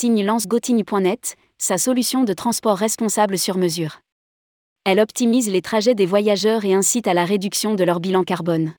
Tignes 0.00 0.24
lance 0.24 0.48
Gotigny.net, 0.48 1.36
sa 1.58 1.76
solution 1.76 2.24
de 2.24 2.32
transport 2.32 2.78
responsable 2.78 3.36
sur 3.36 3.58
mesure. 3.58 4.00
Elle 4.86 4.98
optimise 4.98 5.50
les 5.50 5.60
trajets 5.60 5.94
des 5.94 6.06
voyageurs 6.06 6.64
et 6.64 6.72
incite 6.72 7.06
à 7.06 7.12
la 7.12 7.26
réduction 7.26 7.74
de 7.74 7.84
leur 7.84 8.00
bilan 8.00 8.24
carbone. 8.24 8.72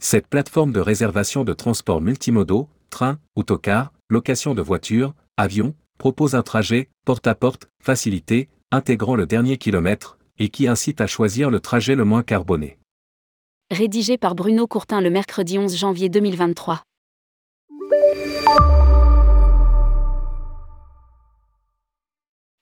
Cette 0.00 0.28
plateforme 0.28 0.70
de 0.70 0.78
réservation 0.78 1.42
de 1.42 1.52
transport 1.54 2.00
multimodaux, 2.00 2.68
train, 2.88 3.18
autocar, 3.34 3.92
location 4.08 4.54
de 4.54 4.62
voitures, 4.62 5.12
avion, 5.36 5.74
propose 5.98 6.36
un 6.36 6.42
trajet, 6.42 6.88
porte 7.04 7.26
à 7.26 7.34
porte, 7.34 7.66
facilité, 7.82 8.48
intégrant 8.70 9.16
le 9.16 9.26
dernier 9.26 9.56
kilomètre, 9.56 10.18
et 10.38 10.50
qui 10.50 10.68
incite 10.68 11.00
à 11.00 11.08
choisir 11.08 11.50
le 11.50 11.58
trajet 11.58 11.96
le 11.96 12.04
moins 12.04 12.22
carboné. 12.22 12.78
Rédigé 13.72 14.18
par 14.18 14.36
Bruno 14.36 14.68
Courtin 14.68 15.00
le 15.00 15.10
mercredi 15.10 15.58
11 15.58 15.76
janvier 15.76 16.08
2023. 16.08 16.84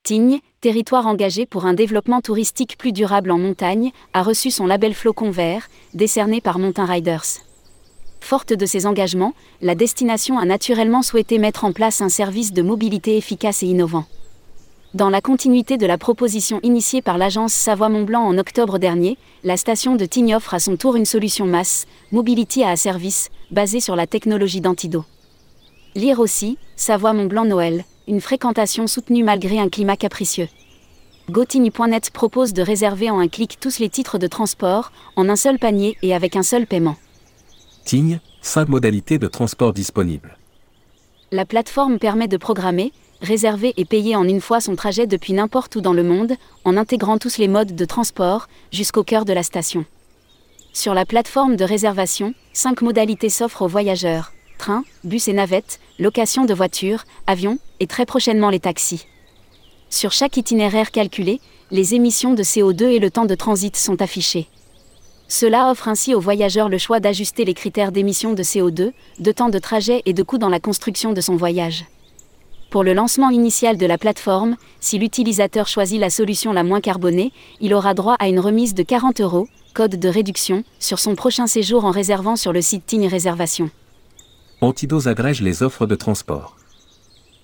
Tignes, 0.06 0.38
territoire 0.60 1.08
engagé 1.08 1.46
pour 1.46 1.66
un 1.66 1.74
développement 1.74 2.20
touristique 2.20 2.78
plus 2.78 2.92
durable 2.92 3.32
en 3.32 3.38
montagne, 3.38 3.90
a 4.12 4.22
reçu 4.22 4.52
son 4.52 4.64
label 4.64 4.94
Flocon 4.94 5.32
Vert, 5.32 5.66
décerné 5.94 6.40
par 6.40 6.60
Mountain 6.60 6.84
Riders. 6.84 7.24
Forte 8.20 8.52
de 8.52 8.66
ses 8.66 8.86
engagements, 8.86 9.34
la 9.62 9.74
destination 9.74 10.38
a 10.38 10.44
naturellement 10.44 11.02
souhaité 11.02 11.38
mettre 11.38 11.64
en 11.64 11.72
place 11.72 12.02
un 12.02 12.08
service 12.08 12.52
de 12.52 12.62
mobilité 12.62 13.16
efficace 13.16 13.64
et 13.64 13.66
innovant. 13.66 14.04
Dans 14.94 15.10
la 15.10 15.20
continuité 15.20 15.76
de 15.76 15.86
la 15.86 15.98
proposition 15.98 16.60
initiée 16.62 17.02
par 17.02 17.18
l'agence 17.18 17.52
Savoie-Mont-Blanc 17.52 18.22
en 18.22 18.38
octobre 18.38 18.78
dernier, 18.78 19.18
la 19.42 19.56
station 19.56 19.96
de 19.96 20.06
Tignes 20.06 20.36
offre 20.36 20.54
à 20.54 20.60
son 20.60 20.76
tour 20.76 20.94
une 20.94 21.04
solution 21.04 21.46
masse, 21.46 21.84
Mobility 22.12 22.62
à 22.62 22.76
service, 22.76 23.28
basée 23.50 23.80
sur 23.80 23.96
la 23.96 24.06
technologie 24.06 24.60
d'Antido. 24.60 25.04
Lire 25.96 26.20
aussi, 26.20 26.58
Savoie-Mont-Blanc 26.76 27.46
Noël, 27.46 27.84
une 28.08 28.20
fréquentation 28.20 28.86
soutenue 28.86 29.24
malgré 29.24 29.58
un 29.58 29.68
climat 29.68 29.96
capricieux. 29.96 30.48
Gotigny.net 31.28 32.10
propose 32.10 32.52
de 32.52 32.62
réserver 32.62 33.10
en 33.10 33.18
un 33.18 33.26
clic 33.26 33.58
tous 33.58 33.80
les 33.80 33.88
titres 33.88 34.18
de 34.18 34.28
transport, 34.28 34.92
en 35.16 35.28
un 35.28 35.34
seul 35.34 35.58
panier 35.58 35.96
et 36.02 36.14
avec 36.14 36.36
un 36.36 36.44
seul 36.44 36.66
paiement. 36.66 36.96
Tignes, 37.84 38.20
5 38.42 38.68
modalités 38.68 39.18
de 39.18 39.26
transport 39.26 39.72
disponibles. 39.72 40.38
La 41.32 41.44
plateforme 41.44 41.98
permet 41.98 42.28
de 42.28 42.36
programmer, 42.36 42.92
réserver 43.20 43.74
et 43.76 43.84
payer 43.84 44.14
en 44.14 44.22
une 44.22 44.40
fois 44.40 44.60
son 44.60 44.76
trajet 44.76 45.08
depuis 45.08 45.32
n'importe 45.32 45.74
où 45.74 45.80
dans 45.80 45.92
le 45.92 46.04
monde, 46.04 46.34
en 46.64 46.76
intégrant 46.76 47.18
tous 47.18 47.38
les 47.38 47.48
modes 47.48 47.74
de 47.74 47.84
transport, 47.84 48.46
jusqu'au 48.70 49.02
cœur 49.02 49.24
de 49.24 49.32
la 49.32 49.42
station. 49.42 49.84
Sur 50.72 50.94
la 50.94 51.04
plateforme 51.04 51.56
de 51.56 51.64
réservation, 51.64 52.34
5 52.52 52.82
modalités 52.82 53.30
s'offrent 53.30 53.62
aux 53.62 53.68
voyageurs 53.68 54.32
train, 54.56 54.84
bus 55.04 55.28
et 55.28 55.32
navettes, 55.32 55.78
location 55.98 56.44
de 56.44 56.54
voitures, 56.54 57.04
avions, 57.26 57.58
et 57.80 57.86
très 57.86 58.06
prochainement 58.06 58.50
les 58.50 58.60
taxis. 58.60 59.06
Sur 59.90 60.12
chaque 60.12 60.36
itinéraire 60.36 60.90
calculé, 60.90 61.40
les 61.70 61.94
émissions 61.94 62.34
de 62.34 62.42
CO2 62.42 62.84
et 62.84 62.98
le 62.98 63.10
temps 63.10 63.24
de 63.24 63.34
transit 63.34 63.76
sont 63.76 64.02
affichés. 64.02 64.48
Cela 65.28 65.70
offre 65.70 65.88
ainsi 65.88 66.14
aux 66.14 66.20
voyageurs 66.20 66.68
le 66.68 66.78
choix 66.78 67.00
d'ajuster 67.00 67.44
les 67.44 67.54
critères 67.54 67.90
d'émissions 67.90 68.32
de 68.32 68.42
CO2, 68.42 68.92
de 69.18 69.32
temps 69.32 69.48
de 69.48 69.58
trajet 69.58 70.02
et 70.06 70.12
de 70.12 70.22
coût 70.22 70.38
dans 70.38 70.48
la 70.48 70.60
construction 70.60 71.12
de 71.12 71.20
son 71.20 71.36
voyage. 71.36 71.84
Pour 72.70 72.84
le 72.84 72.94
lancement 72.94 73.30
initial 73.30 73.76
de 73.76 73.86
la 73.86 73.98
plateforme, 73.98 74.56
si 74.80 74.98
l'utilisateur 74.98 75.66
choisit 75.66 76.00
la 76.00 76.10
solution 76.10 76.52
la 76.52 76.64
moins 76.64 76.80
carbonée, 76.80 77.32
il 77.60 77.74
aura 77.74 77.94
droit 77.94 78.16
à 78.18 78.28
une 78.28 78.40
remise 78.40 78.74
de 78.74 78.82
40 78.82 79.20
euros, 79.20 79.48
code 79.74 79.96
de 79.96 80.08
réduction, 80.08 80.62
sur 80.78 80.98
son 80.98 81.14
prochain 81.14 81.46
séjour 81.46 81.84
en 81.84 81.90
réservant 81.90 82.36
sur 82.36 82.52
le 82.52 82.62
site 82.62 82.86
Tigne 82.86 83.08
Réservation. 83.08 83.70
Antidos 84.62 85.06
agrège 85.06 85.42
les 85.42 85.62
offres 85.62 85.84
de 85.84 85.94
transport. 85.94 86.56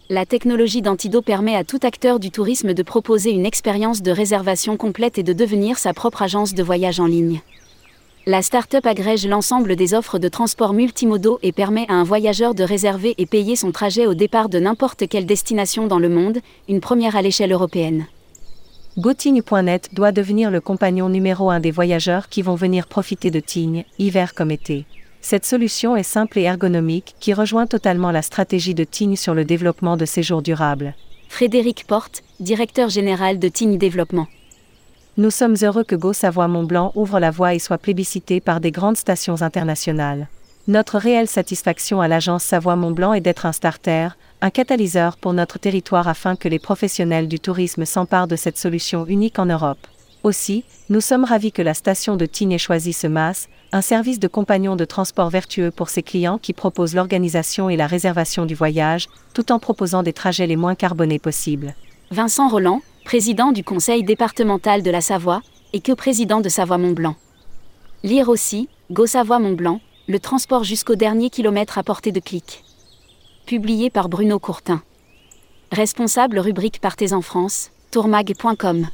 La 0.09 0.25
technologie 0.25 0.81
d'Antido 0.81 1.21
permet 1.21 1.55
à 1.55 1.63
tout 1.63 1.81
acteur 1.83 2.19
du 2.19 2.31
tourisme 2.31 2.73
de 2.73 2.83
proposer 2.83 3.33
une 3.33 3.45
expérience 3.45 4.01
de 4.01 4.11
réservation 4.11 4.79
complète 4.79 5.19
et 5.19 5.23
de 5.23 5.35
devenir 5.35 5.77
sa 5.77 5.93
propre 5.93 6.23
agence 6.23 6.55
de 6.55 6.63
voyage 6.63 7.01
en 7.01 7.07
ligne. 7.07 7.43
La 8.25 8.41
start-up 8.41 8.87
agrège 8.87 9.27
l'ensemble 9.27 9.77
des 9.77 9.93
offres 9.93 10.19
de 10.19 10.29
transport 10.29 10.73
multimodaux 10.73 11.39
et 11.43 11.53
permet 11.53 11.85
à 11.91 11.95
un 11.95 12.05
voyageur 12.05 12.55
de 12.55 12.65
réserver 12.65 13.15
et 13.19 13.27
payer 13.27 13.57
son 13.57 13.73
trajet 13.73 14.07
au 14.07 14.15
départ 14.15 14.49
de 14.49 14.59
n'importe 14.59 15.07
quelle 15.07 15.27
destination 15.27 15.87
dans 15.87 15.99
le 15.99 16.09
monde, 16.09 16.39
une 16.67 16.81
première 16.81 17.15
à 17.15 17.21
l'échelle 17.21 17.53
européenne. 17.53 18.07
Gotigne.net 18.97 19.91
doit 19.93 20.13
devenir 20.13 20.51
le 20.51 20.63
compagnon 20.63 21.11
numéro 21.11 21.51
un 21.51 21.61
des 21.61 21.73
voyageurs 21.73 22.31
qui 22.31 22.41
vont 22.41 22.55
venir 22.55 22.87
profiter 22.87 23.31
de 23.31 23.41
Tignes, 23.41 23.85
hiver 23.99 24.33
comme 24.33 24.51
été. 24.51 24.87
Cette 25.25 25.47
solution 25.47 25.97
est 25.97 26.03
simple 26.03 26.41
et 26.41 26.43
ergonomique 26.43 27.15
qui 27.21 27.33
rejoint 27.33 27.69
totalement 27.69 28.11
la 28.11 28.23
stratégie 28.23 28.75
de 28.75 28.83
Tignes 28.83 29.17
sur 29.17 29.35
le 29.35 29.45
développement 29.45 29.97
de 29.97 30.05
séjours 30.05 30.43
durables. 30.43 30.95
Frédéric 31.29 31.87
Porte, 31.87 32.25
directeur 32.41 32.89
général 32.89 33.39
de 33.39 33.49
Tignes 33.49 33.79
Développement. 33.79 34.27
Nous 35.17 35.31
sommes 35.31 35.55
heureux 35.63 35.85
que 35.85 35.95
Go 35.95 36.13
Savoie 36.13 36.49
Mont-Blanc 36.49 36.91
ouvre 36.97 37.21
la 37.21 37.31
voie 37.31 37.55
et 37.55 37.61
soit 37.61 37.79
plébiscité 37.79 38.41
par 38.41 38.61
des 38.61 38.73
grandes 38.73 38.97
stations 38.97 39.43
internationales. 39.43 40.27
Notre 40.67 40.99
réelle 40.99 41.29
satisfaction 41.29 42.01
à 42.01 42.09
l'agence 42.09 42.43
Savoie 42.43 42.77
Mont-Blanc 42.77 43.15
est 43.15 43.21
d'être 43.21 43.47
un 43.47 43.53
starter, 43.53 44.09
un 44.41 44.51
catalyseur 44.51 45.17
pour 45.17 45.35
notre 45.35 45.59
territoire 45.59 46.09
afin 46.09 46.35
que 46.35 46.49
les 46.49 46.59
professionnels 46.59 47.29
du 47.29 47.39
tourisme 47.39 47.85
s'emparent 47.85 48.29
de 48.29 48.37
cette 48.37 48.59
solution 48.59 49.07
unique 49.07 49.39
en 49.39 49.47
Europe. 49.47 49.87
Aussi, 50.25 50.65
nous 50.89 51.01
sommes 51.01 51.25
ravis 51.25 51.53
que 51.53 51.63
la 51.63 51.75
station 51.75 52.17
de 52.17 52.27
Tignes 52.27 52.53
ait 52.53 52.59
choisi 52.59 52.93
ce 52.93 53.07
MAS, 53.07 53.49
un 53.73 53.81
service 53.81 54.21
de 54.21 54.29
compagnon 54.29 54.77
de 54.77 54.85
transport 54.85 55.31
vertueux 55.31 55.71
pour 55.71 55.89
ses 55.89 56.03
clients 56.03 56.39
qui 56.39 56.53
propose 56.53 56.95
l'organisation 56.95 57.71
et 57.71 57.77
la 57.77 57.87
réservation 57.87 58.45
du 58.45 58.55
voyage, 58.55 59.09
tout 59.33 59.51
en 59.51 59.59
proposant 59.59 60.03
des 60.03 60.13
trajets 60.13 60.47
les 60.47 60.57
moins 60.57 60.75
carbonés 60.75 61.19
possibles. 61.19 61.75
Vincent 62.11 62.49
Roland, 62.49 62.83
président 63.05 63.51
du 63.51 63.65
conseil 63.65 64.05
départemental 64.05 64.83
de 64.83 64.91
la 64.91 65.01
Savoie, 65.01 65.41
et 65.73 65.81
que 65.81 65.93
président 65.93 66.43
de 66.43 66.51
Savoie-Mont-Blanc. 66.51 67.17
Lire 68.03 68.29
aussi, 68.29 68.69
Go 68.91 69.07
Savoie-Mont-Blanc, 69.07 69.81
le 70.07 70.21
transport 70.21 70.65
jusqu'au 70.65 70.95
dernier 70.95 71.31
kilomètre 71.31 71.79
à 71.79 71.83
portée 71.83 72.13
de 72.13 72.21
clic. 72.21 72.65
Publié 73.47 73.89
par 73.89 74.11
Bruno 74.11 74.39
Courtin. 74.39 74.83
Responsable 75.71 76.39
rubrique 76.39 76.79
Partez 76.81 77.15
en 77.15 77.23
France, 77.23 77.71
tourmag.com. 77.91 78.89